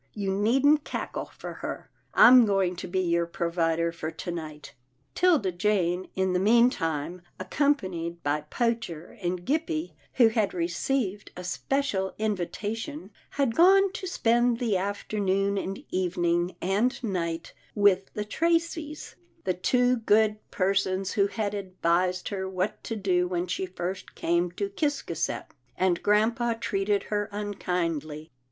[0.15, 1.91] You needn't cackle for her.
[2.15, 4.73] I'm going to be your provider for to night."
[5.13, 12.15] 'Tilda Jane, in the meantime, accompanied by Poacher and Gippie, who had received a special
[12.17, 18.09] GRAMPA'S DREAM 239 invitation, had gone to spend the afternoon and evening and night with
[18.15, 19.13] the Tracys—
[19.43, 24.49] the two good persons who had advised her what to do when she first came
[24.53, 28.31] to Ciscasset, and grampa treated her unkindly.